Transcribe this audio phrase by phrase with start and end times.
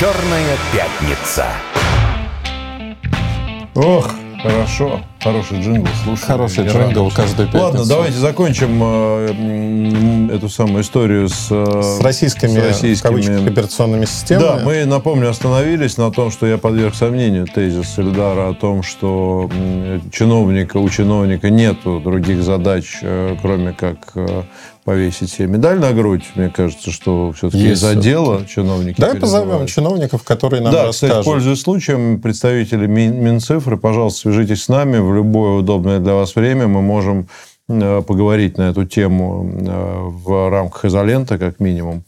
[0.00, 1.44] «Черная пятница».
[3.74, 4.10] Ох,
[4.42, 5.02] хорошо.
[5.22, 6.22] Хороший джингл, слушай.
[6.22, 7.64] Хороший джингл каждую пятницу.
[7.64, 13.46] Ладно, давайте закончим э, эту самую историю с, э, с российскими, с российскими...
[13.46, 14.46] операционными системами.
[14.46, 19.50] Да, мы, напомню, остановились на том, что я подверг сомнению тезис Эльдара о том, что
[20.10, 24.44] чиновника, у чиновника нету других задач, э, кроме как э,
[24.90, 26.24] повесить себе медаль на грудь.
[26.34, 31.18] Мне кажется, что все-таки есть за дело чиновники Давай позовем чиновников, которые нам да, расскажут.
[31.18, 36.66] Кстати, пользуясь случаем, представители Минцифры, пожалуйста, свяжитесь с нами в любое удобное для вас время
[36.66, 37.28] мы можем
[37.68, 42.02] э, поговорить на эту тему э, в рамках изолента, как минимум.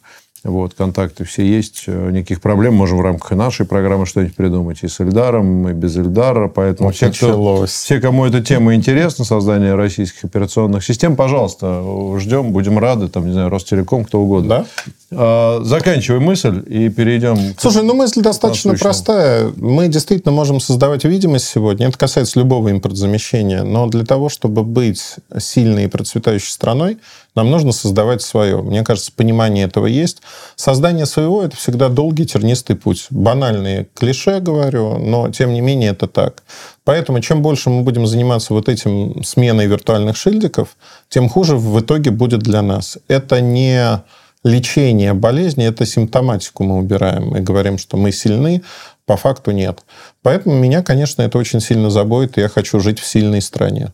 [0.45, 2.74] Вот, контакты все есть, э, никаких проблем.
[2.74, 6.48] Можем в рамках и нашей программы что-нибудь придумать и с Эльдаром, и без Эльдара.
[6.48, 11.84] Поэтому все, кто, все, кому эта тема интересна, создание российских операционных систем, пожалуйста,
[12.19, 14.48] ждем, будем рады, там, не знаю, Ростелеком, кто угодно.
[14.48, 14.66] Да?
[15.12, 17.36] А, заканчивай мысль и перейдем...
[17.56, 19.53] Слушай, ну мысль достаточно простая.
[19.56, 21.86] Мы действительно можем создавать видимость сегодня.
[21.86, 23.62] Это касается любого импортзамещения.
[23.62, 26.98] Но для того, чтобы быть сильной и процветающей страной,
[27.34, 28.61] нам нужно создавать свое.
[28.62, 30.22] Мне кажется, понимание этого есть.
[30.55, 33.06] Создание своего– это всегда долгий, тернистый путь.
[33.11, 36.42] Банальные клише, говорю, но тем не менее это так.
[36.84, 40.77] Поэтому чем больше мы будем заниматься вот этим сменой виртуальных шильдиков,
[41.08, 42.98] тем хуже в итоге будет для нас.
[43.08, 44.03] Это не
[44.44, 48.62] лечение болезни, это симптоматику мы убираем и говорим, что мы сильны,
[49.06, 49.84] по факту нет.
[50.22, 53.92] Поэтому меня, конечно, это очень сильно заботит, и я хочу жить в сильной стране.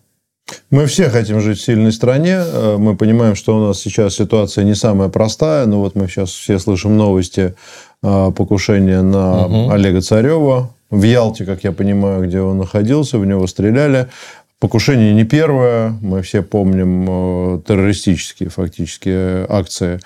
[0.71, 2.39] Мы все хотим жить в сильной стране.
[2.39, 5.67] Э, мы понимаем, что у нас сейчас ситуация не самая простая.
[5.67, 7.55] Но вот мы сейчас все слышим новости
[8.03, 9.71] э, покушения на угу.
[9.71, 10.71] Олега Царева.
[10.91, 14.09] В Ялте, как я понимаю, где он находился, в него стреляли.
[14.59, 15.97] Покушение не первое.
[16.01, 20.01] Мы все помним э, террористические фактически акции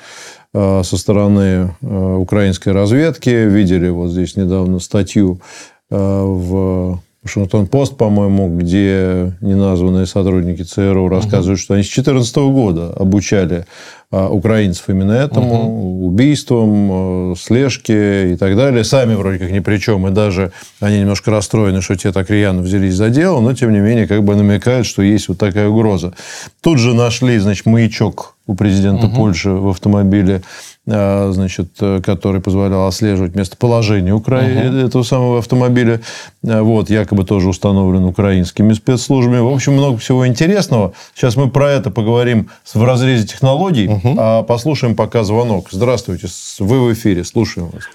[0.54, 3.31] со стороны украинской разведки.
[3.31, 5.41] Видели вот здесь недавно статью
[5.88, 11.62] в Вашингтон-Пост, по-моему, где неназванные сотрудники ЦРУ рассказывают, угу.
[11.62, 13.65] что они с 2014 года обучали
[14.10, 16.06] а, украинцев именно этому, угу.
[16.06, 18.82] убийствам, а, слежке и так далее.
[18.82, 20.50] Сами вроде как ни при чем, и даже
[20.81, 24.25] они немножко расстроены, что те так рьяно взялись за дело, но, тем не менее, как
[24.25, 26.15] бы намекают, что есть вот такая угроза.
[26.61, 29.15] Тут же нашли, значит, маячок у президента угу.
[29.15, 30.43] Польши в автомобиле
[30.84, 34.38] значит, э, который позволял отслеживать местоположение Укра...
[34.38, 34.76] угу.
[34.78, 36.00] этого самого автомобиля.
[36.43, 39.38] Вот, якобы тоже установлен украинскими спецслужбами.
[39.38, 40.93] В общем, много всего интересного.
[41.15, 44.16] Сейчас мы про это поговорим в разрезе технологий, угу.
[44.19, 45.69] а послушаем пока звонок.
[45.70, 46.26] Здравствуйте,
[46.59, 47.88] вы в эфире, слушаем вас.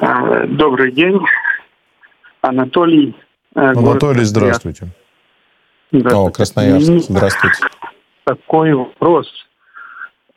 [0.00, 1.20] А, добрый день,
[2.40, 3.14] Анатолий.
[3.54, 4.88] Э, Анатолий, здравствуйте.
[5.92, 6.16] здравствуйте.
[6.16, 7.58] О, Красноярск, здравствуйте.
[8.24, 9.28] Такой вопрос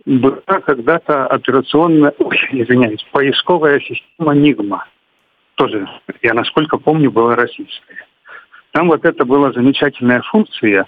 [0.05, 4.85] была когда-то операционная, ой, извиняюсь, поисковая система Нигма.
[5.55, 5.87] Тоже,
[6.21, 8.05] я насколько помню, была российская.
[8.71, 10.85] Там вот это была замечательная функция.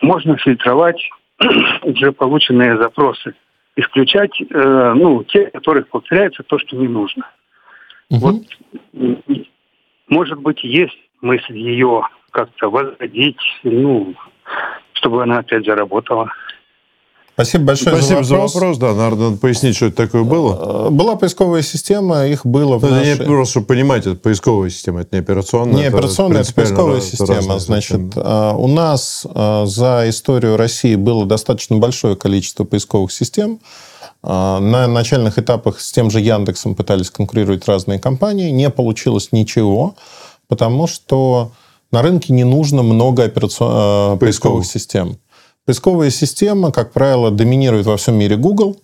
[0.00, 1.00] Можно фильтровать
[1.82, 3.34] уже полученные запросы.
[3.76, 7.26] Исключать, э, ну, те, которых повторяется то, что не нужно.
[8.10, 8.20] Угу.
[8.92, 9.46] Вот,
[10.08, 12.02] может быть, есть мысль ее
[12.32, 14.14] как-то возродить, ну,
[14.94, 16.30] чтобы она опять заработала.
[17.34, 18.52] Спасибо большое Спасибо за вопрос.
[18.52, 18.78] за вопрос.
[18.78, 20.88] Да, надо, пояснить, что это такое было.
[20.88, 23.18] Э, была поисковая система, их было это нашей...
[23.18, 25.74] не, Просто, чтобы понимать, это поисковая система, это не операционная.
[25.74, 27.58] Не операционная, это поисковая раз, система.
[27.58, 28.54] Значит, система.
[28.54, 33.60] у нас э, за историю России было достаточно большое количество поисковых систем.
[34.22, 38.50] Э, на начальных этапах с тем же Яндексом пытались конкурировать разные компании.
[38.50, 39.94] Не получилось ничего,
[40.48, 41.52] потому что
[41.92, 44.18] на рынке не нужно много операцион...
[44.18, 45.16] поисковых систем.
[45.64, 48.76] Поисковая система, как правило, доминирует во всем мире Google.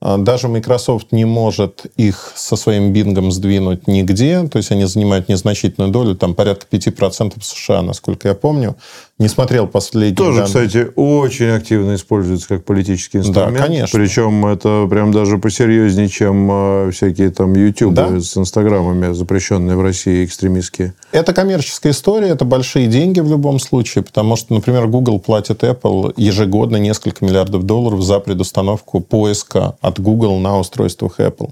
[0.00, 4.48] А, даже Microsoft не может их со своим бингом сдвинуть нигде.
[4.48, 8.76] То есть они занимают незначительную долю, там порядка 5% в США, насколько я помню.
[9.18, 10.14] Не смотрел последний.
[10.14, 10.46] Тоже, данные.
[10.46, 13.56] кстати, очень активно используется как политический инструмент.
[13.56, 13.98] Да, конечно.
[13.98, 18.20] Причем это прям даже посерьезнее, чем э, всякие там YouTube да?
[18.20, 20.94] с инстаграмами, запрещенные в России экстремистские.
[21.10, 26.14] Это коммерческая история, это большие деньги в любом случае, потому что, например, Google платит Apple
[26.16, 31.50] ежегодно несколько миллиардов долларов за предустановку поиска от Google на устройствах Apple.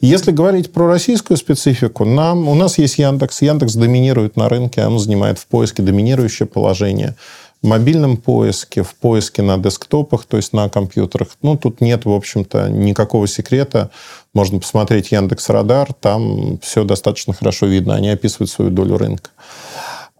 [0.00, 3.42] Если говорить про российскую специфику, нам, у нас есть Яндекс.
[3.42, 7.03] Яндекс доминирует на рынке, он занимает в поиске доминирующее положение.
[7.62, 12.10] В мобильном поиске, в поиске на десктопах, то есть на компьютерах, ну, тут нет, в
[12.10, 13.90] общем-то, никакого секрета.
[14.34, 19.30] Можно посмотреть Яндекс Радар, там все достаточно хорошо видно, они описывают свою долю рынка.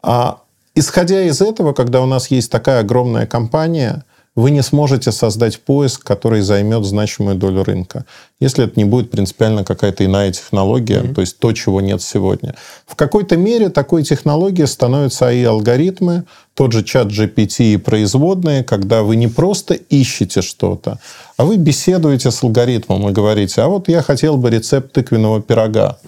[0.03, 0.39] А
[0.75, 4.05] исходя из этого, когда у нас есть такая огромная компания,
[4.37, 8.05] вы не сможете создать поиск, который займет значимую долю рынка,
[8.41, 11.15] если это не будет принципиально какая-то иная технология, mm-hmm.
[11.15, 12.55] то есть то, чего нет сегодня.
[12.87, 19.17] В какой-то мере такой технологией становятся AI-алгоритмы, тот же чат GPT и производные, когда вы
[19.17, 20.99] не просто ищете что-то,
[21.37, 25.99] а вы беседуете с алгоритмом и говорите, а вот я хотел бы рецепт тыквенного пирога.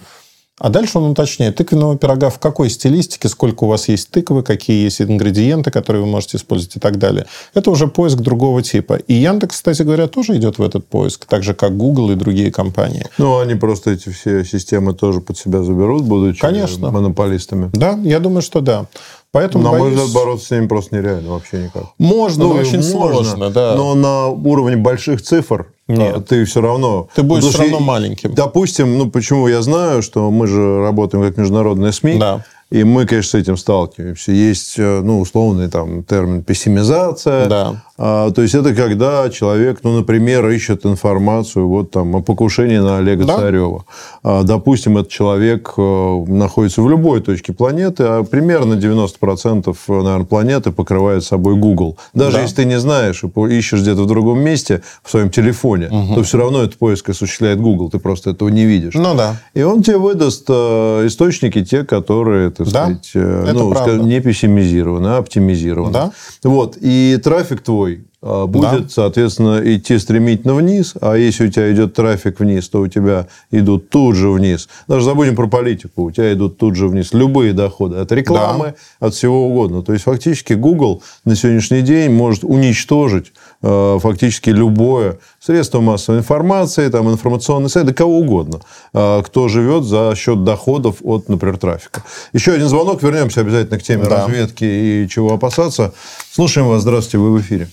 [0.59, 4.83] А дальше он уточняет, тыквенного пирога в какой стилистике, сколько у вас есть тыквы, какие
[4.83, 7.27] есть ингредиенты, которые вы можете использовать и так далее.
[7.53, 8.95] Это уже поиск другого типа.
[8.95, 12.51] И Яндекс, кстати говоря, тоже идет в этот поиск, так же, как Google и другие
[12.51, 13.05] компании.
[13.19, 16.89] Ну, они просто эти все системы тоже под себя заберут, будучи Конечно.
[16.89, 17.69] монополистами.
[17.73, 18.87] Да, я думаю, что да.
[19.31, 19.83] Поэтому, на боюсь...
[19.83, 21.83] мой взгляд, бороться с ними просто нереально вообще никак.
[21.97, 23.75] Можно, ну, очень можно, сложно, да.
[23.75, 26.17] Но на уровне больших цифр нет.
[26.17, 27.07] А, ты все равно...
[27.13, 28.33] Ты будешь все равно маленьким.
[28.33, 32.17] Допустим, ну почему я знаю, что мы же работаем как международные СМИ.
[32.17, 32.45] Да.
[32.69, 34.33] И мы, конечно, с этим сталкиваемся.
[34.33, 37.45] Есть, э, ну, условный там термин пессимизация.
[37.47, 37.83] Да.
[37.97, 42.97] А, то есть это когда человек, ну, например, ищет информацию вот там о покушении на
[42.97, 43.37] Олега да?
[43.37, 43.85] Царева.
[44.23, 50.71] А, допустим, этот человек э, находится в любой точке планеты, а примерно 90% наверное, планеты
[50.71, 51.97] покрывает собой Google.
[52.13, 52.41] Даже да.
[52.43, 56.15] если ты не знаешь и ищешь где-то в другом месте в своем телефоне, угу.
[56.15, 57.89] то все равно этот поиск осуществляет Google.
[57.89, 58.93] Ты просто этого не видишь.
[58.93, 59.37] Ну да.
[59.55, 62.83] И он тебе выдаст э, источники те, которые, так да?
[62.83, 65.93] сказать, э, ну, скажем, не пессимизированы, а оптимизированы.
[65.93, 66.11] Да.
[66.43, 66.77] Вот.
[66.79, 67.86] И трафик твой
[68.21, 68.89] будет, да.
[68.89, 73.89] соответственно, идти стремительно вниз, а если у тебя идет трафик вниз, то у тебя идут
[73.89, 74.67] тут же вниз.
[74.87, 79.07] Даже забудем про политику, у тебя идут тут же вниз любые доходы от рекламы, да.
[79.07, 79.83] от всего угодно.
[79.83, 86.89] То есть, фактически, Google на сегодняшний день может уничтожить э, фактически любое средство массовой информации,
[86.89, 88.61] там, информационный сайт, да кого угодно,
[88.93, 92.03] э, кто живет за счет доходов от, например, трафика.
[92.33, 94.25] Еще один звонок, вернемся обязательно к теме да.
[94.25, 95.93] разведки и чего опасаться.
[96.31, 97.69] Слушаем вас, здравствуйте, вы в эфире.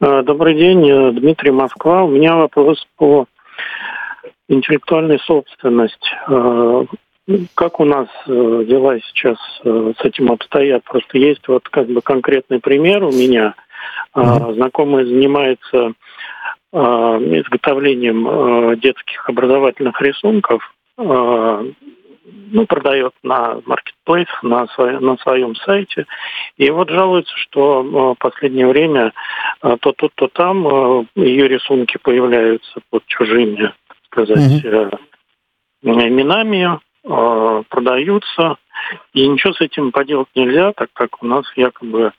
[0.00, 2.04] Э, добрый день, э, Дмитрий Москва.
[2.04, 3.26] У меня вопрос по
[4.48, 6.08] интеллектуальной собственности.
[6.28, 6.84] Э,
[7.54, 10.84] как у нас дела сейчас с этим обстоят?
[10.84, 13.54] Просто есть вот как бы конкретный пример у меня.
[14.14, 14.56] Mm-hmm.
[14.56, 15.94] Знакомый занимается
[16.70, 20.70] изготовлением детских образовательных рисунков
[22.24, 26.06] ну, продает на маркетплейс, на, свой, на своем сайте.
[26.56, 29.12] И вот жалуется, что э, в последнее время
[29.62, 34.64] э, то тут, то там э, ее рисунки появляются под чужими, так сказать,
[35.82, 38.56] именами, продаются.
[39.12, 42.12] И ничего с этим поделать нельзя, так как у нас якобы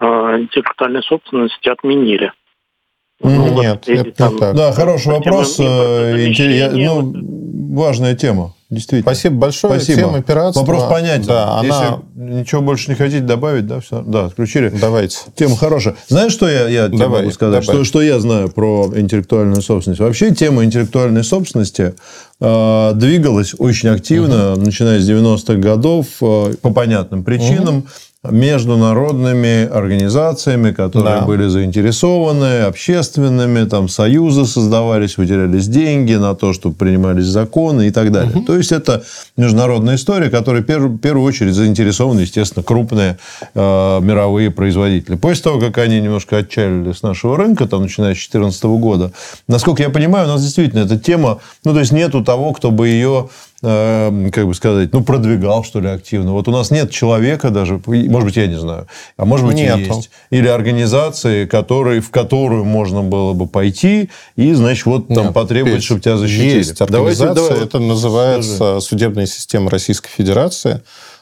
[0.00, 2.32] интеллектуальной собственности отменили.
[3.22, 4.56] Ну, Нет, вот, это там.
[4.56, 5.60] Да, хороший вопрос.
[5.60, 7.12] Интерес, ну,
[7.76, 8.54] важная тема.
[8.70, 9.12] Действительно.
[9.12, 9.74] Спасибо большое.
[9.74, 10.00] Спасибо.
[10.00, 10.60] Тема пиратства.
[10.60, 11.26] Вопрос понятен.
[11.26, 12.00] Да, она...
[12.14, 14.00] Если ничего больше не хотите добавить, да, все.
[14.02, 14.68] Да, отключили.
[14.68, 15.18] Давайте.
[15.34, 15.96] Тема хорошая.
[16.06, 17.64] Знаешь, что я, я тебе могу сказать?
[17.64, 20.00] Что, что я знаю про интеллектуальную собственность?
[20.00, 21.94] Вообще, тема интеллектуальной собственности
[22.40, 24.60] э, двигалась очень активно, угу.
[24.60, 27.78] начиная с 90-х годов, э, по понятным причинам.
[27.78, 27.86] Угу
[28.28, 31.24] международными организациями, которые да.
[31.24, 38.12] были заинтересованы, общественными, там союзы создавались, выделялись деньги на то, чтобы принимались законы и так
[38.12, 38.36] далее.
[38.36, 38.44] Угу.
[38.44, 39.04] То есть это
[39.38, 43.16] международная история, которой в первую, очередь заинтересованы, естественно, крупные
[43.54, 45.16] э, мировые производители.
[45.16, 49.12] После того, как они немножко отчалили с нашего рынка, там, начиная с 2014 года,
[49.48, 52.88] насколько я понимаю, у нас действительно эта тема, ну, то есть нету того, кто бы
[52.88, 53.30] ее
[53.62, 56.32] как бы сказать, ну, продвигал, что ли, активно.
[56.32, 58.86] Вот у нас нет человека даже, может быть, я не знаю,
[59.16, 59.80] а может быть, Нету.
[59.80, 60.10] есть.
[60.30, 65.82] Или организации, которые, в которую можно было бы пойти и, значит, вот там Нет, потребовать,
[65.82, 66.58] чтобы тебя защитили.
[66.58, 68.80] Есть организация, давайте, давай, это называется скажи.
[68.80, 70.80] судебная система Российской Федерации.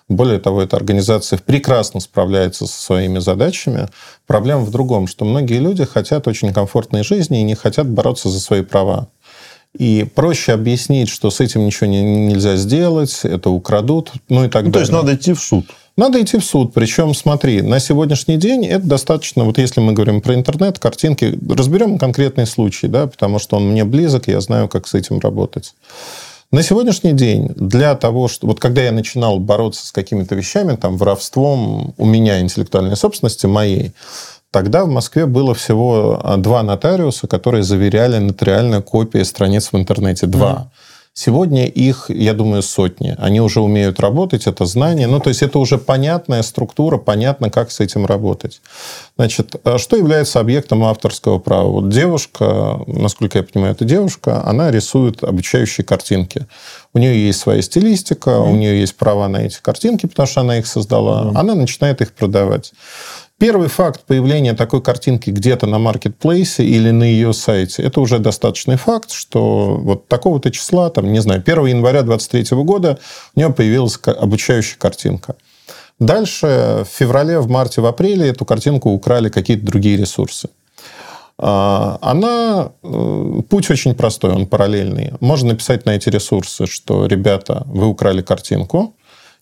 [0.08, 3.88] Более того, эта организация прекрасно справляется со своими задачами.
[4.26, 8.40] Проблема в другом, что многие люди хотят очень комфортной жизни и не хотят бороться за
[8.40, 9.08] свои права.
[9.76, 14.64] И проще объяснить, что с этим ничего не, нельзя сделать, это украдут, ну и так
[14.64, 14.72] ну, далее.
[14.72, 15.66] То есть надо идти в суд.
[15.96, 16.72] Надо идти в суд.
[16.72, 21.98] Причем, смотри, на сегодняшний день это достаточно, вот если мы говорим про интернет, картинки, разберем
[21.98, 25.74] конкретный случай, да, потому что он мне близок, я знаю, как с этим работать.
[26.50, 28.46] На сегодняшний день для того, что...
[28.46, 33.92] Вот когда я начинал бороться с какими-то вещами, там, воровством у меня интеллектуальной собственности моей,
[34.50, 40.26] Тогда в Москве было всего а, два нотариуса, которые заверяли нотариальные копии страниц в интернете.
[40.26, 40.50] Два.
[40.52, 40.78] Mm.
[41.20, 43.16] Сегодня их, я думаю, сотни.
[43.18, 45.08] Они уже умеют работать, это знание.
[45.08, 48.60] Ну, то есть это уже понятная структура, понятно, как с этим работать.
[49.16, 51.66] Значит, а что является объектом авторского права?
[51.68, 56.46] Вот девушка, насколько я понимаю, это девушка, она рисует обучающие картинки.
[56.94, 58.52] У нее есть своя стилистика, mm.
[58.52, 61.24] у нее есть права на эти картинки, потому что она их создала.
[61.24, 61.32] Mm.
[61.34, 62.72] Она начинает их продавать.
[63.38, 68.76] Первый факт появления такой картинки где-то на маркетплейсе или на ее сайте, это уже достаточный
[68.76, 72.98] факт, что вот такого-то числа, там, не знаю, 1 января 2023 года
[73.36, 75.36] у нее появилась обучающая картинка.
[76.00, 80.48] Дальше в феврале, в марте, в апреле эту картинку украли какие-то другие ресурсы.
[81.38, 82.72] А, она...
[82.82, 85.12] Э, путь очень простой, он параллельный.
[85.20, 88.94] Можно написать на эти ресурсы, что, ребята, вы украли картинку,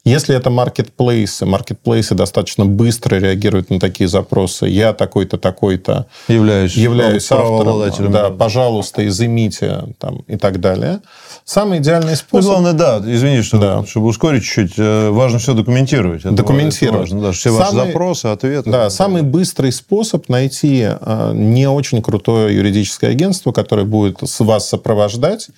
[0.06, 4.66] если это маркетплейсы, маркетплейсы достаточно быстро реагируют на такие запросы.
[4.66, 8.12] Я такой-то, такой-то являюсь, являюсь автором.
[8.12, 11.00] Да, пожалуйста, изымите там, и так далее.
[11.44, 12.44] Самый идеальный ну, способ...
[12.44, 13.84] Ну, главное, да, извини, что, да.
[13.84, 16.20] чтобы ускорить чуть-чуть, э, важно все документировать.
[16.20, 17.00] Это документировать.
[17.00, 18.70] важно, да, все самый, ваши запросы, ответы.
[18.70, 25.48] Да, самый быстрый способ найти э, не очень крутое юридическое агентство, которое будет вас сопровождать,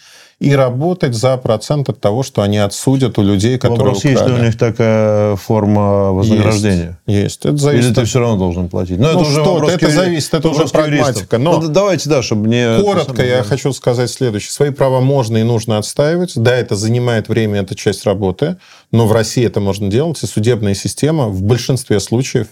[0.40, 4.12] и работать за процент от того, что они отсудят у людей, которые Вопрос, украли.
[4.12, 6.99] есть ли у них такая форма вознаграждения?
[7.07, 7.25] Есть.
[7.25, 7.47] есть.
[7.47, 9.00] Это зависит Или ты все равно должен платить?
[9.00, 9.95] Но ну, это что уже это юри...
[9.95, 11.38] зависит, это уже прагматика.
[11.38, 12.80] Но ну, давайте, да, чтобы не...
[12.80, 14.52] Коротко я хочу сказать следующее.
[14.52, 16.33] Свои права можно и нужно отстаивать.
[16.37, 18.59] Да, это занимает время, это часть работы,
[18.92, 22.47] но в России это можно делать, и судебная система в большинстве случаев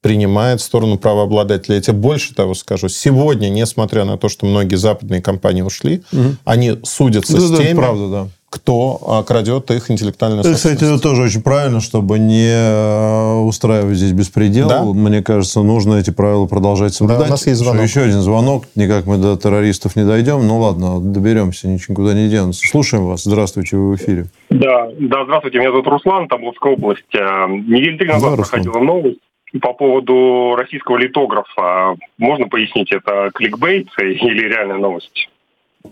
[0.00, 1.76] принимает сторону правообладателя.
[1.76, 2.88] Я тебе больше того скажу.
[2.88, 6.36] Сегодня, несмотря на то, что многие западные компании ушли, угу.
[6.44, 8.28] они судятся да, с теми, правда, да.
[8.48, 10.78] кто крадет их интеллектуальную это, собственность.
[10.78, 14.68] Кстати, это тоже очень правильно, чтобы не э, устраивать здесь беспредел.
[14.68, 14.84] Да?
[14.84, 17.24] Мне кажется, нужно эти правила продолжать соблюдать.
[17.24, 17.82] Да, у нас есть звонок.
[17.82, 18.66] Еще один звонок.
[18.76, 20.46] Никак мы до террористов не дойдем.
[20.46, 22.68] Ну ладно, доберемся, ничего никуда не денутся.
[22.68, 23.24] Слушаем вас.
[23.24, 24.26] Здравствуйте, вы в эфире.
[24.50, 25.58] Да, да, здравствуйте.
[25.58, 27.12] Меня зовут Руслан, Тамбовская область.
[27.14, 29.18] Э, неделю три назад да, проходила новость
[29.60, 31.96] по поводу российского литографа.
[32.18, 35.28] Можно пояснить, это кликбейт или реальная новость?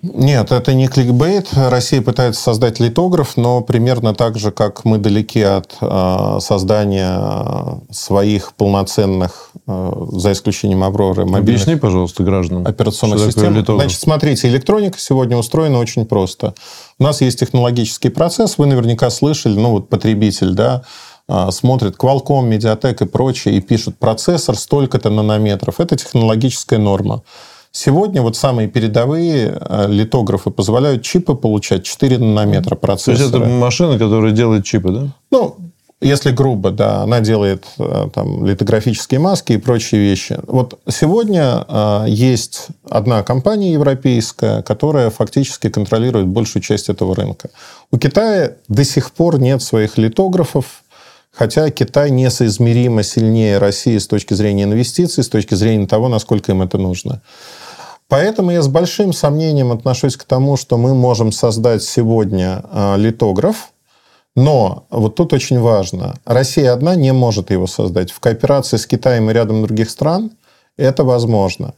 [0.02, 1.48] Нет, это не кликбейт.
[1.54, 8.52] Россия пытается создать литограф, но примерно так же, как мы далеки от э, создания своих
[8.54, 11.62] полноценных, э, за исключением Авроры, мобильных...
[11.62, 12.66] Объясни, пожалуйста, гражданам.
[12.66, 13.64] Операционных систем.
[13.64, 16.54] Значит, смотрите, электроника сегодня устроена очень просто.
[16.98, 20.82] У нас есть технологический процесс, вы наверняка слышали, ну вот потребитель, да,
[21.50, 25.80] смотрят Qualcomm, Mediatek и прочее, и пишут процессор столько-то нанометров.
[25.80, 27.22] Это технологическая норма.
[27.78, 33.16] Сегодня вот самые передовые а, литографы позволяют чипы получать 4 нанометра процессора.
[33.16, 35.08] То есть это машина, которая делает чипы, да?
[35.30, 35.56] Ну,
[36.00, 40.38] если грубо, да, она делает а, там литографические маски и прочие вещи.
[40.46, 47.50] Вот сегодня есть одна компания европейская, которая фактически контролирует большую часть этого рынка.
[47.90, 50.82] У Китая до сих пор нет своих литографов,
[51.36, 56.62] Хотя Китай несоизмеримо сильнее России с точки зрения инвестиций, с точки зрения того, насколько им
[56.62, 57.20] это нужно.
[58.08, 63.72] Поэтому я с большим сомнением отношусь к тому, что мы можем создать сегодня а, литограф,
[64.34, 68.10] но вот тут очень важно, Россия одна не может его создать.
[68.12, 70.30] В кооперации с Китаем и рядом других стран
[70.78, 71.74] это возможно.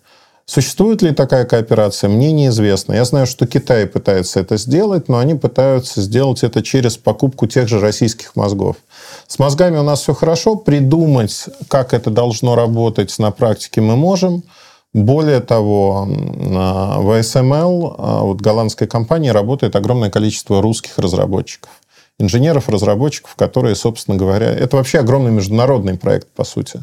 [0.49, 2.95] Существует ли такая кооперация, мне неизвестно.
[2.95, 7.69] Я знаю, что Китай пытается это сделать, но они пытаются сделать это через покупку тех
[7.69, 8.77] же российских мозгов.
[9.27, 10.57] С мозгами у нас все хорошо.
[10.57, 14.43] Придумать, как это должно работать на практике мы можем.
[14.95, 21.71] Более того, в ASML, а, вот голландской компании, работает огромное количество русских разработчиков.
[22.21, 26.79] Инженеров, разработчиков, которые, собственно говоря, это вообще огромный международный проект, по сути.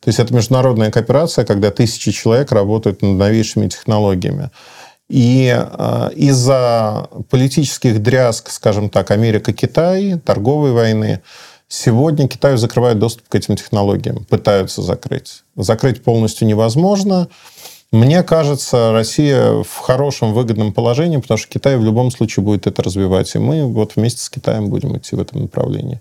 [0.00, 4.50] То есть это международная кооперация, когда тысячи человек работают над новейшими технологиями.
[5.10, 11.20] И э, из-за политических дрязг, скажем так, Америка-Китай, торговой войны,
[11.70, 15.42] Сегодня Китаю закрывают доступ к этим технологиям, пытаются закрыть.
[15.54, 17.28] Закрыть полностью невозможно.
[17.90, 22.82] Мне кажется, Россия в хорошем выгодном положении, потому что Китай в любом случае будет это
[22.82, 26.00] развивать, и мы вот вместе с Китаем будем идти в этом направлении.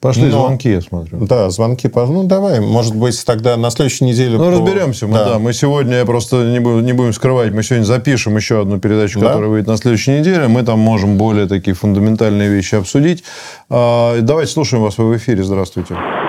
[0.00, 1.24] Пошли Но, звонки, я смотрю.
[1.26, 1.88] Да, звонки.
[1.94, 4.36] Ну, давай, может быть, тогда на следующей неделе...
[4.36, 4.50] Ну, по...
[4.50, 5.24] разберемся мы, да.
[5.24, 5.38] да.
[5.38, 9.28] Мы сегодня, просто не будем, не будем скрывать, мы сегодня запишем еще одну передачу, да?
[9.28, 10.48] которая выйдет на следующей неделе.
[10.48, 13.22] Мы там можем более такие фундаментальные вещи обсудить.
[13.70, 15.44] А, давайте слушаем вас в эфире.
[15.44, 15.94] Здравствуйте.
[15.94, 16.21] Добрый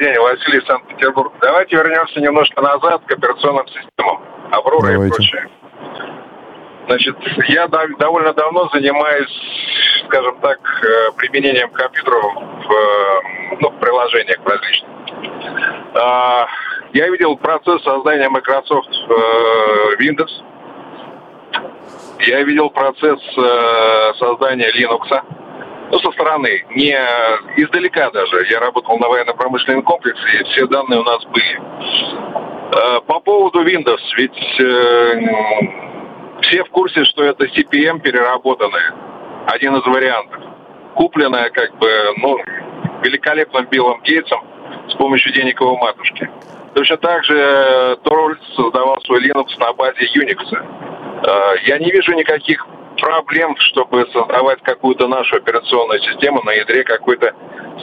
[0.00, 1.32] день, Василий, Санкт-Петербург.
[1.40, 4.22] Давайте вернемся немножко назад к операционным системам.
[4.50, 5.06] Аврора Давайте.
[5.06, 5.48] и прочее.
[6.86, 7.16] Значит,
[7.48, 9.30] я довольно давно занимаюсь,
[10.06, 14.90] скажем так, э, применением компьютеров в, э, ну, в приложениях различных.
[15.94, 16.48] А,
[16.94, 20.32] я видел процесс создания Microsoft э, Windows.
[22.20, 23.20] Я видел процесс
[24.18, 25.39] создания Linux.
[25.90, 26.96] Ну, со стороны, не
[27.56, 28.46] издалека даже.
[28.48, 31.60] Я работал на военно-промышленном комплексе, и все данные у нас были.
[33.06, 34.36] По поводу Windows, ведь
[36.42, 38.94] все в курсе, что это CPM переработанная.
[39.46, 40.40] Один из вариантов.
[40.94, 42.38] Купленная как бы, ну,
[43.02, 44.40] великолепным Биллом Гейтсом
[44.88, 46.30] с помощью денег его матушки.
[46.74, 50.38] Точно так же Торвальдс создавал свой Linux на базе Unix.
[51.66, 52.64] Я не вижу никаких
[53.00, 57.34] проблем, чтобы создавать какую-то нашу операционную систему на ядре какой-то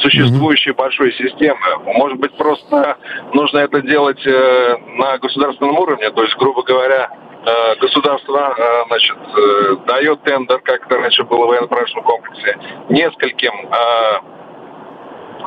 [0.02, 0.76] существующей mm-hmm.
[0.76, 1.60] большой системы.
[1.86, 2.98] Может быть, просто
[3.34, 7.10] нужно это делать э, на государственном уровне, то есть, грубо говоря,
[7.46, 12.58] э, государство э, значит, э, дает тендер, как это раньше было в военно-промышленном комплексе,
[12.90, 13.54] нескольким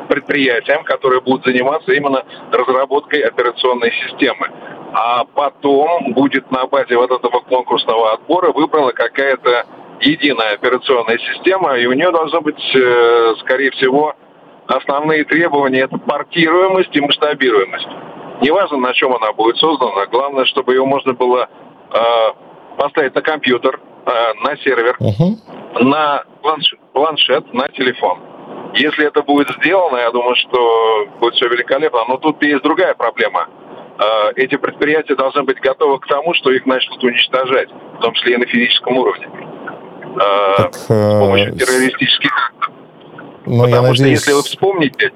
[0.09, 4.51] предприятиям, которые будут заниматься именно разработкой операционной системы
[4.93, 9.67] а потом будет на базе вот этого конкурсного отбора выбрана какая-то
[10.01, 14.15] единая операционная система, и у нее должно быть, э, скорее всего,
[14.67, 17.89] основные требования– это портируемость и масштабируемость.
[18.41, 21.49] Неважно, на чем она будет создана, главное, чтобы ее можно было
[21.93, 21.99] э,
[22.79, 24.11] поставить на компьютер, э,
[24.43, 25.85] на сервер, uh-huh.
[25.85, 28.19] на планшет, планшет, на телефон.
[28.75, 32.05] Если это будет сделано, я думаю, что будет все великолепно.
[32.09, 33.49] Но тут есть другая проблема–
[34.37, 38.37] эти предприятия должны быть готовы к тому, что их начнут уничтожать, в том числе и
[38.39, 39.29] на физическом уровне.
[40.17, 42.75] Э, так, с помощью террористических актов.
[43.47, 44.19] Ну, Потому я что надеюсь...
[44.21, 45.13] если вы вспомните,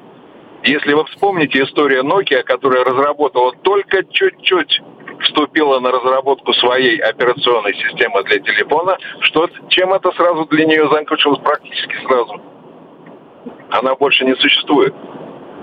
[0.62, 4.80] если вы вспомните историю Nokia, которая разработала только чуть-чуть
[5.20, 11.40] вступила на разработку своей операционной системы для телефона, что чем это сразу для нее закончилось
[11.42, 12.40] практически сразу.
[13.70, 14.94] Она больше не существует.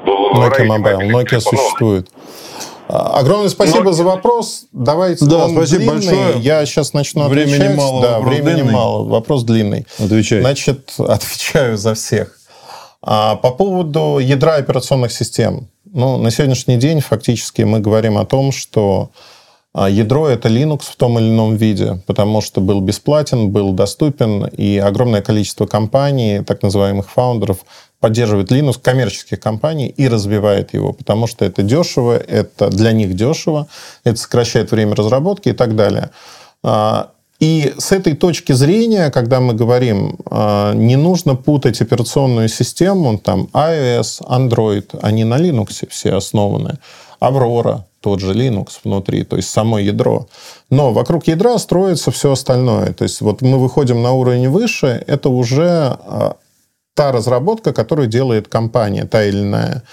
[0.05, 2.07] Nokia Mobile, Nokia существует.
[2.91, 3.91] Огромное спасибо Но...
[3.93, 4.65] за вопрос.
[4.73, 5.25] Давайте.
[5.25, 6.17] Да, спасибо длинный.
[6.17, 6.39] большое.
[6.41, 7.77] Я сейчас начну времени отвечать.
[7.77, 8.73] Мало, да, времени длинный.
[8.73, 9.03] мало.
[9.07, 9.85] Вопрос длинный.
[9.97, 10.41] Отвечай.
[10.41, 12.37] Значит, отвечаю за всех.
[13.01, 15.69] А, по поводу ядра операционных систем.
[15.85, 19.11] Ну, на сегодняшний день фактически мы говорим о том, что
[19.73, 24.45] а, ядро это Linux в том или ином виде, потому что был бесплатен, был доступен,
[24.45, 27.59] и огромное количество компаний, так называемых фаундеров,
[28.01, 33.67] поддерживает Linux коммерческих компаний и развивает его, потому что это дешево, это для них дешево,
[34.03, 36.09] это сокращает время разработки и так далее.
[36.63, 43.17] А, и с этой точки зрения, когда мы говорим, а, не нужно путать операционную систему,
[43.19, 46.79] там iOS, Android, они на Linux все основаны.
[47.19, 50.27] Aurora, тот же Linux внутри, то есть само ядро.
[50.71, 52.93] Но вокруг ядра строится все остальное.
[52.93, 56.35] То есть вот мы выходим на уровень выше, это уже а,
[56.93, 59.83] та разработка, которую делает компания, та или иная.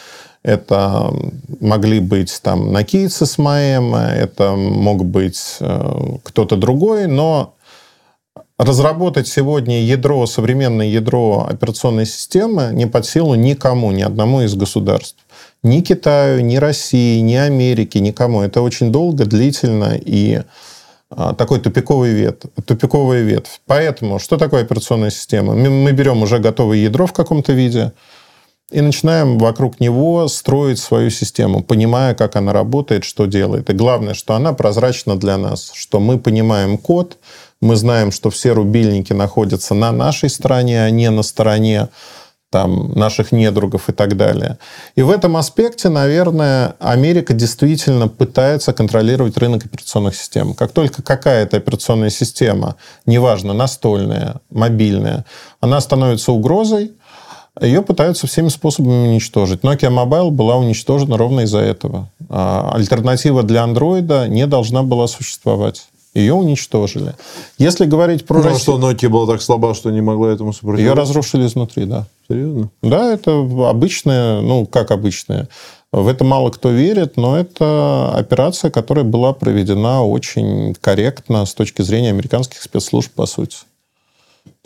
[0.42, 1.12] Это
[1.60, 7.54] могли быть там накидцы с МАЭМ, это мог быть э, кто-то другой, но
[8.56, 15.24] разработать сегодня ядро, современное ядро операционной системы не под силу никому, ни одному из государств.
[15.62, 18.42] Ни Китаю, ни России, ни Америке, никому.
[18.42, 20.42] Это очень долго, длительно и
[21.10, 23.60] такой тупиковый вет, тупиковая ветвь.
[23.66, 25.54] Поэтому что такое операционная система?
[25.54, 27.92] Мы берем уже готовое ядро в каком-то виде
[28.70, 33.70] и начинаем вокруг него строить свою систему, понимая, как она работает, что делает.
[33.70, 37.16] И главное, что она прозрачна для нас, что мы понимаем код,
[37.62, 41.88] мы знаем, что все рубильники находятся на нашей стороне, а не на стороне
[42.50, 44.58] там, наших недругов и так далее.
[44.94, 50.54] И в этом аспекте, наверное, Америка действительно пытается контролировать рынок операционных систем.
[50.54, 55.26] Как только какая-то операционная система, неважно, настольная, мобильная,
[55.60, 56.92] она становится угрозой,
[57.60, 59.62] ее пытаются всеми способами уничтожить.
[59.62, 62.08] Nokia Mobile была уничтожена ровно из-за этого.
[62.28, 65.88] А альтернатива для Android не должна была существовать.
[66.18, 67.14] Ее уничтожили.
[67.58, 68.42] Если говорить про...
[68.42, 70.90] Ну, а что Nokia была так слаба, что не могла этому сопротивляться?
[70.90, 72.06] Ее разрушили изнутри, да.
[72.28, 72.70] Серьезно?
[72.82, 73.30] Да, это
[73.68, 75.48] обычная, ну, как обычная.
[75.92, 81.82] В это мало кто верит, но это операция, которая была проведена очень корректно с точки
[81.82, 83.58] зрения американских спецслужб, по сути.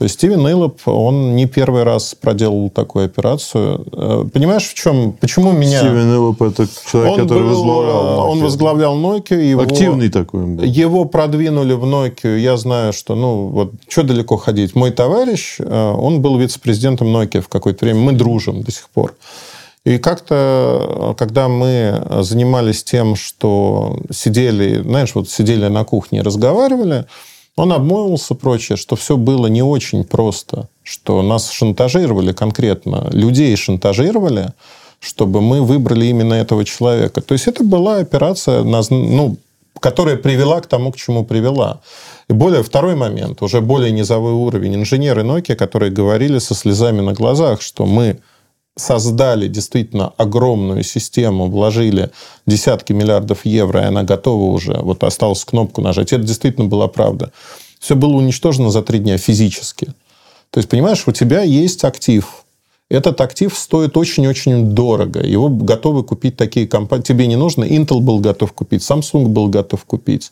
[0.02, 3.86] То есть Стивен Эйлоп, он не первый раз проделал такую операцию.
[3.92, 5.12] Э, понимаешь, в чем?
[5.12, 5.78] Почему меня...
[5.78, 8.30] Стивен Эйлоп– это человек, он который был, возглавлял Nokia.
[8.32, 9.40] Он возглавлял Nokia.
[9.40, 10.64] Его, Активный такой он был.
[10.64, 12.36] Его продвинули в Nokia.
[12.36, 14.74] Я знаю, что, ну, вот, что далеко ходить.
[14.74, 18.00] Мой товарищ, э, он был вице-президентом Nokia в какое-то время.
[18.00, 19.14] Мы дружим до сих пор.
[19.84, 27.06] И как-то, когда мы занимались тем, что сидели, знаешь, вот сидели на кухне и разговаривали,
[27.56, 34.52] он обмолвился прочее, что все было не очень просто, что нас шантажировали конкретно, людей шантажировали,
[35.00, 37.20] чтобы мы выбрали именно этого человека.
[37.20, 39.36] То есть это была операция, ну,
[39.80, 41.80] которая привела к тому, к чему привела.
[42.28, 44.76] И более второй момент, уже более низовой уровень.
[44.76, 48.18] Инженеры Nokia, которые говорили со слезами на глазах, что мы
[48.76, 52.10] создали действительно огромную систему, вложили
[52.46, 56.12] десятки миллиардов евро, и она готова уже, вот осталось кнопку нажать.
[56.12, 57.32] Это действительно была правда.
[57.78, 59.86] Все было уничтожено за три дня физически.
[60.50, 62.41] То есть, понимаешь, у тебя есть актив.
[62.92, 65.24] Этот актив стоит очень-очень дорого.
[65.24, 67.02] Его готовы купить такие компании.
[67.02, 67.64] Тебе не нужно.
[67.64, 70.30] Intel был готов купить, Samsung был готов купить.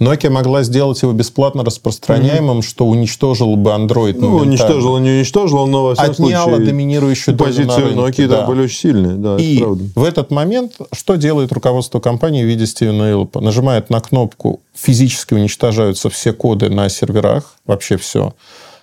[0.00, 2.68] Nokia могла сделать его бесплатно распространяемым, mm-hmm.
[2.68, 4.18] что уничтожило бы Android.
[4.20, 8.22] Ну, уничтожило, не уничтожило, но во всяком Отняло случае, доминирующую долю позиции на рынке.
[8.22, 8.46] Nokia да.
[8.46, 9.16] были очень сильные.
[9.16, 13.40] Да, И в этот момент что делает руководство компании в виде Стивена Илпа?
[13.40, 18.32] Нажимает на кнопку, физически уничтожаются все коды на серверах, вообще все.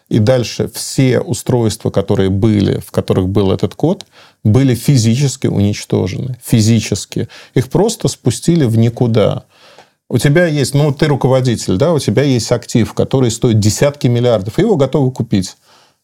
[0.10, 4.06] И дальше все устройства, которые были, в которых был этот код,
[4.44, 6.38] были физически уничтожены.
[6.44, 7.30] Физически.
[7.54, 9.46] Их просто спустили в никуда.
[10.10, 14.60] У тебя есть, ну, ты руководитель, да, у тебя есть актив, который стоит десятки миллиардов,
[14.60, 15.56] и его готовы купить.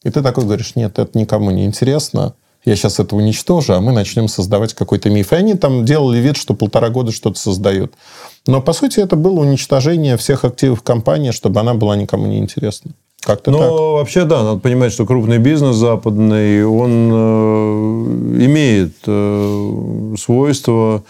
[0.04, 2.34] И ты такой говоришь, нет, это никому не интересно,
[2.66, 5.32] я сейчас это уничтожу, а мы начнем создавать какой-то миф.
[5.32, 7.94] И они там делали вид, что полтора года что-то создают.
[8.48, 12.92] Но, по сути, это было уничтожение всех активов компании, чтобы она была никому не интересна.
[13.22, 13.70] Как-то Но так.
[13.72, 21.04] вообще, да, надо понимать, что крупный бизнес западный, он э, имеет э, свойство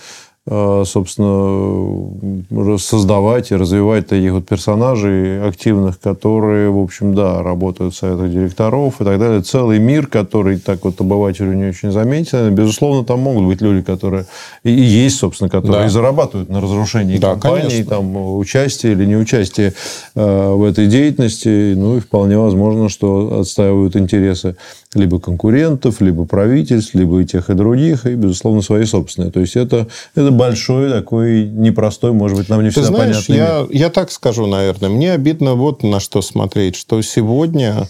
[0.47, 8.31] собственно, создавать и развивать таких вот персонажей активных, которые, в общем, да, работают в советах
[8.31, 9.41] директоров и так далее.
[9.41, 12.55] Целый мир, который так вот обывателю не очень заметен.
[12.55, 14.25] Безусловно, там могут быть люди, которые
[14.63, 15.89] и есть, собственно, которые да.
[15.89, 17.85] зарабатывают на разрушении да, компании, конечно.
[17.85, 19.73] там, участие или неучастие
[20.15, 21.73] э, в этой деятельности.
[21.75, 24.55] Ну, и вполне возможно, что отстаивают интересы
[24.95, 29.31] либо конкурентов, либо правительств, либо и тех, и других, и, безусловно, свои собственные.
[29.31, 33.37] То есть, это, это большой такой непростой, может быть, нам не Ты всегда знаешь, понятный
[33.37, 34.89] я, я так скажу, наверное.
[34.89, 37.87] Мне обидно вот на что смотреть, что сегодня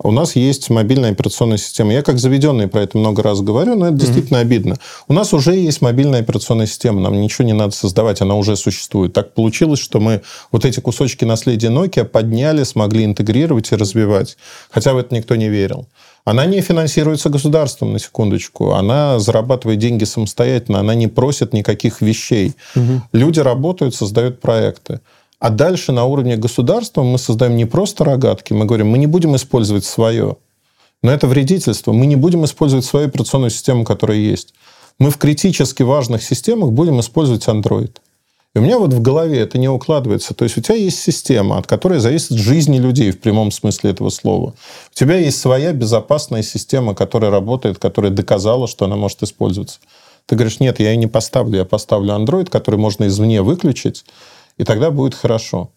[0.00, 1.92] у нас есть мобильная операционная система.
[1.92, 3.98] Я как заведенный про это много раз говорю, но это mm-hmm.
[3.98, 4.76] действительно обидно.
[5.08, 9.12] У нас уже есть мобильная операционная система, нам ничего не надо создавать, она уже существует.
[9.12, 10.22] Так получилось, что мы
[10.52, 14.36] вот эти кусочки наследия Nokia подняли, смогли интегрировать и развивать.
[14.70, 15.88] Хотя в это никто не верил.
[16.28, 18.72] Она не финансируется государством, на секундочку.
[18.72, 22.54] Она зарабатывает деньги самостоятельно, она не просит никаких вещей.
[22.76, 23.02] Угу.
[23.12, 25.00] Люди работают, создают проекты.
[25.38, 29.36] А дальше на уровне государства мы создаем не просто рогатки, мы говорим, мы не будем
[29.36, 30.36] использовать свое.
[31.02, 31.92] Но это вредительство.
[31.92, 34.52] Мы не будем использовать свою операционную систему, которая есть.
[34.98, 37.92] Мы в критически важных системах будем использовать Android.
[38.58, 40.34] И у меня вот в голове это не укладывается.
[40.34, 44.10] То есть у тебя есть система, от которой зависит жизнь людей в прямом смысле этого
[44.10, 44.52] слова.
[44.90, 49.78] У тебя есть своя безопасная система, которая работает, которая доказала, что она может использоваться.
[50.26, 54.04] Ты говоришь, нет, я ее не поставлю, я поставлю Android, который можно извне выключить,
[54.56, 55.70] и тогда будет хорошо.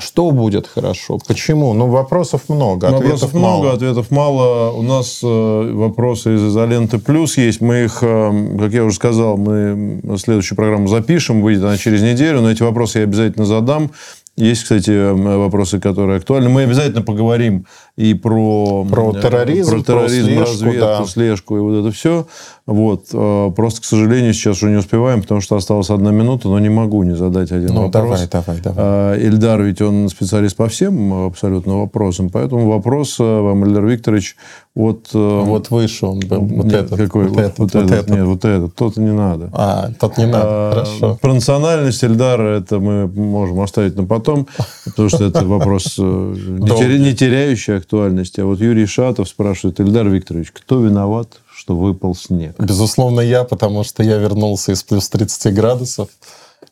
[0.00, 1.18] Что будет хорошо?
[1.26, 1.72] Почему?
[1.74, 3.72] Ну, вопросов много, вопросов ответов много, мало.
[3.72, 4.70] ответов мало.
[4.70, 7.60] У нас э, вопросы из изоленты плюс есть.
[7.60, 12.40] Мы их, э, как я уже сказал, мы следующую программу запишем, выйдет она через неделю,
[12.40, 13.90] но эти вопросы я обязательно задам.
[14.36, 16.48] Есть, кстати, вопросы, которые актуальны.
[16.48, 17.66] Мы обязательно поговорим
[18.00, 21.04] и про, про терроризм, про, терроризм, про слежку, разведку, да.
[21.04, 22.26] слежку и вот это все.
[22.70, 23.06] Вот.
[23.12, 26.68] Э, просто, к сожалению, сейчас уже не успеваем, потому что осталась одна минута, но не
[26.68, 28.28] могу не задать один ну, вопрос.
[28.28, 29.16] Давай, давай, давай.
[29.16, 34.36] Э, Ильдар, ведь он специалист по всем абсолютно вопросам, поэтому вопрос э, вам, Ильдар Викторович,
[34.76, 35.08] вот...
[35.12, 36.96] Вот выше он был, вот нет, этот.
[36.96, 37.26] Какой?
[37.26, 38.10] Вот, вот, этот, вот этот, этот.
[38.10, 38.74] Нет, вот этот.
[38.76, 39.50] Тот не надо.
[39.52, 41.18] А, тот не надо, а, хорошо.
[41.20, 44.46] Про национальность Ильдара это мы можем оставить на потом,
[44.84, 48.40] потому что это вопрос не теряющий актуальности.
[48.40, 52.54] А вот Юрий Шатов спрашивает, Ильдар Викторович, кто виноват что выпал снег?
[52.58, 56.08] Безусловно, я, потому что я вернулся из плюс 30 градусов.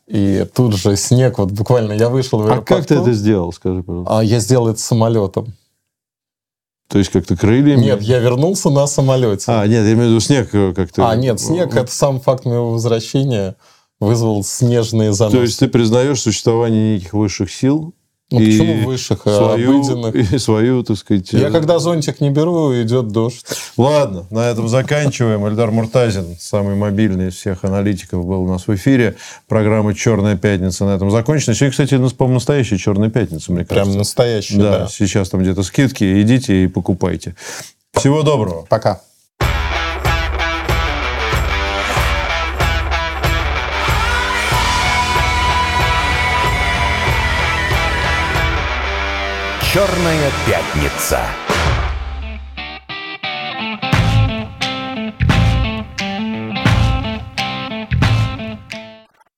[0.07, 2.75] И тут же снег, вот буквально я вышел в аэропорту.
[2.75, 4.19] А как ты это сделал, скажи, пожалуйста?
[4.19, 5.53] А я сделал это самолетом.
[6.89, 7.83] То есть как-то крыльями?
[7.83, 9.45] Нет, я вернулся на самолете.
[9.49, 11.11] А, нет, я имею в виду снег как-то...
[11.11, 13.57] А, нет, снег— это сам факт моего возвращения
[14.01, 15.37] вызвал снежные заносы.
[15.37, 17.93] То есть ты признаешь существование неких высших сил,
[18.31, 20.15] ну, и почему высших, а свою, обыденных?
[20.15, 21.33] И свою, так сказать...
[21.33, 23.47] Я когда зонтик не беру, идет дождь.
[23.79, 25.49] Ладно, на этом заканчиваем.
[25.49, 29.17] Эльдар Муртазин, самый мобильный из всех аналитиков, был у нас в эфире.
[29.47, 31.55] Программа «Черная пятница» на этом закончена.
[31.55, 33.91] Сегодня, кстати, по-моему, настоящая «Черная пятница», мне кажется.
[33.91, 34.79] Прям настоящая, да.
[34.81, 34.89] да.
[34.89, 36.21] Сейчас там где-то скидки.
[36.21, 37.35] Идите и покупайте.
[37.95, 38.67] Всего доброго.
[38.69, 39.01] Пока.
[49.79, 51.21] «Черная пятница».